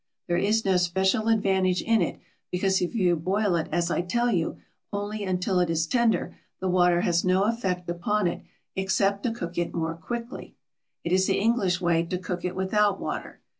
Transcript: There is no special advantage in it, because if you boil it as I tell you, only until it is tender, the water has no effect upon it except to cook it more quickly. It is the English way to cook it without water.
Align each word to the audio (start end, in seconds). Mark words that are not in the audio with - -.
There 0.25 0.35
is 0.35 0.65
no 0.65 0.77
special 0.77 1.27
advantage 1.27 1.83
in 1.83 2.01
it, 2.01 2.19
because 2.49 2.81
if 2.81 2.95
you 2.95 3.15
boil 3.15 3.53
it 3.55 3.69
as 3.71 3.91
I 3.91 4.01
tell 4.01 4.31
you, 4.31 4.57
only 4.91 5.23
until 5.23 5.59
it 5.59 5.69
is 5.69 5.85
tender, 5.85 6.35
the 6.59 6.67
water 6.67 7.01
has 7.01 7.23
no 7.23 7.43
effect 7.43 7.87
upon 7.87 8.25
it 8.25 8.41
except 8.75 9.21
to 9.21 9.31
cook 9.31 9.59
it 9.59 9.75
more 9.75 9.93
quickly. 9.93 10.55
It 11.03 11.11
is 11.11 11.27
the 11.27 11.37
English 11.37 11.81
way 11.81 12.01
to 12.01 12.17
cook 12.17 12.43
it 12.43 12.55
without 12.55 12.99
water. 12.99 13.41